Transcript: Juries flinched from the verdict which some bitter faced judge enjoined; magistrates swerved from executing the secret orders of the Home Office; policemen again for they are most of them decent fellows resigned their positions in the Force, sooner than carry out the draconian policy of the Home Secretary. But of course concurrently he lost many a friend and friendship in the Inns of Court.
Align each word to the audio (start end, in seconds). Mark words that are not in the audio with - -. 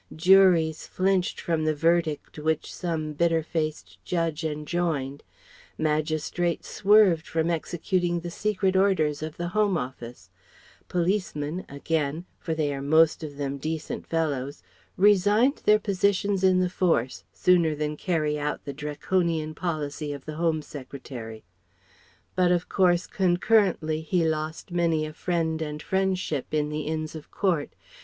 Juries 0.15 0.87
flinched 0.87 1.39
from 1.39 1.63
the 1.63 1.75
verdict 1.75 2.39
which 2.39 2.73
some 2.73 3.13
bitter 3.13 3.43
faced 3.43 4.03
judge 4.03 4.43
enjoined; 4.43 5.21
magistrates 5.77 6.67
swerved 6.69 7.27
from 7.27 7.51
executing 7.51 8.21
the 8.21 8.31
secret 8.31 8.75
orders 8.75 9.21
of 9.21 9.37
the 9.37 9.49
Home 9.49 9.77
Office; 9.77 10.31
policemen 10.87 11.65
again 11.69 12.25
for 12.39 12.55
they 12.55 12.73
are 12.73 12.81
most 12.81 13.23
of 13.23 13.37
them 13.37 13.59
decent 13.59 14.07
fellows 14.07 14.63
resigned 14.97 15.61
their 15.65 15.77
positions 15.77 16.43
in 16.43 16.61
the 16.61 16.67
Force, 16.67 17.23
sooner 17.31 17.75
than 17.75 17.95
carry 17.95 18.39
out 18.39 18.65
the 18.65 18.73
draconian 18.73 19.53
policy 19.53 20.11
of 20.13 20.25
the 20.25 20.33
Home 20.37 20.63
Secretary. 20.63 21.43
But 22.35 22.51
of 22.51 22.67
course 22.67 23.05
concurrently 23.05 24.01
he 24.01 24.25
lost 24.25 24.71
many 24.71 25.05
a 25.05 25.13
friend 25.13 25.61
and 25.61 25.79
friendship 25.79 26.55
in 26.55 26.69
the 26.69 26.87
Inns 26.87 27.13
of 27.13 27.29
Court. 27.29 27.75